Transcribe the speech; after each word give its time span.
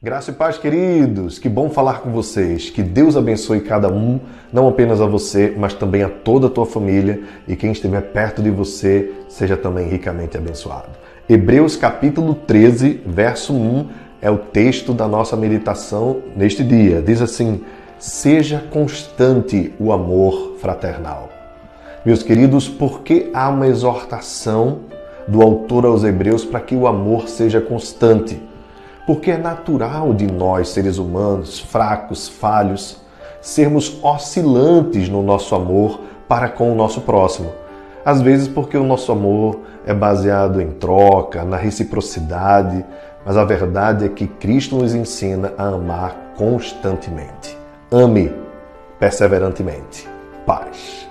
Graça 0.00 0.30
e 0.30 0.34
paz, 0.34 0.56
queridos! 0.56 1.40
Que 1.40 1.48
bom 1.48 1.68
falar 1.70 2.02
com 2.02 2.12
vocês. 2.12 2.70
Que 2.70 2.84
Deus 2.84 3.16
abençoe 3.16 3.62
cada 3.62 3.92
um, 3.92 4.20
não 4.52 4.68
apenas 4.68 5.00
a 5.00 5.06
você, 5.06 5.52
mas 5.58 5.74
também 5.74 6.04
a 6.04 6.08
toda 6.08 6.46
a 6.46 6.50
tua 6.50 6.64
família 6.64 7.20
e 7.48 7.56
quem 7.56 7.72
estiver 7.72 8.00
perto 8.12 8.40
de 8.40 8.48
você 8.48 9.10
seja 9.28 9.56
também 9.56 9.88
ricamente 9.88 10.36
abençoado. 10.36 10.90
Hebreus 11.28 11.74
capítulo 11.74 12.36
13, 12.36 13.02
verso 13.04 13.52
1 13.52 13.88
é 14.22 14.30
o 14.30 14.38
texto 14.38 14.94
da 14.94 15.08
nossa 15.08 15.36
meditação 15.36 16.22
neste 16.36 16.62
dia. 16.62 17.02
Diz 17.02 17.20
assim: 17.20 17.64
Seja 17.98 18.64
constante 18.70 19.74
o 19.80 19.90
amor 19.90 20.58
fraternal. 20.60 21.28
Meus 22.06 22.22
queridos, 22.22 22.68
por 22.68 23.00
que 23.00 23.30
há 23.34 23.48
uma 23.48 23.66
exortação 23.66 24.78
do 25.26 25.42
autor 25.42 25.84
aos 25.84 26.04
Hebreus 26.04 26.44
para 26.44 26.60
que 26.60 26.76
o 26.76 26.86
amor 26.86 27.28
seja 27.28 27.60
constante? 27.60 28.46
Porque 29.08 29.30
é 29.30 29.38
natural 29.38 30.12
de 30.12 30.26
nós, 30.26 30.68
seres 30.68 30.98
humanos, 30.98 31.58
fracos, 31.58 32.28
falhos, 32.28 33.00
sermos 33.40 33.98
oscilantes 34.04 35.08
no 35.08 35.22
nosso 35.22 35.54
amor 35.54 36.00
para 36.28 36.46
com 36.46 36.70
o 36.70 36.74
nosso 36.74 37.00
próximo. 37.00 37.50
Às 38.04 38.20
vezes, 38.20 38.48
porque 38.48 38.76
o 38.76 38.84
nosso 38.84 39.10
amor 39.10 39.60
é 39.86 39.94
baseado 39.94 40.60
em 40.60 40.72
troca, 40.72 41.42
na 41.42 41.56
reciprocidade, 41.56 42.84
mas 43.24 43.38
a 43.38 43.44
verdade 43.44 44.04
é 44.04 44.08
que 44.10 44.26
Cristo 44.26 44.76
nos 44.76 44.94
ensina 44.94 45.54
a 45.56 45.68
amar 45.68 46.34
constantemente. 46.36 47.56
Ame 47.90 48.30
perseverantemente. 48.98 50.06
Paz. 50.44 51.07